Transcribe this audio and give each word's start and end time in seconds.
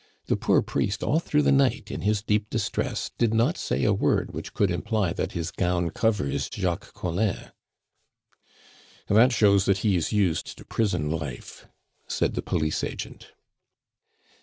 The 0.25 0.35
poor 0.35 0.63
priest 0.63 1.03
all 1.03 1.19
through 1.19 1.43
the 1.43 1.51
night, 1.51 1.91
in 1.91 2.01
his 2.01 2.23
deep 2.23 2.49
distress, 2.49 3.11
did 3.19 3.35
not 3.35 3.55
say 3.55 3.83
a 3.83 3.93
word 3.93 4.31
which 4.33 4.51
could 4.51 4.71
imply 4.71 5.13
that 5.13 5.33
his 5.33 5.51
gown 5.51 5.91
covers 5.91 6.49
Jacques 6.51 6.91
Collin." 6.95 7.51
"That 9.09 9.31
shows 9.31 9.65
that 9.65 9.77
he 9.85 9.95
is 9.95 10.11
used 10.11 10.57
to 10.57 10.65
prison 10.65 11.11
life," 11.11 11.67
said 12.07 12.33
the 12.33 12.41
police 12.41 12.83
agent. 12.83 13.27